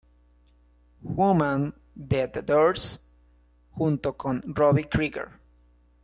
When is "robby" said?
4.47-4.85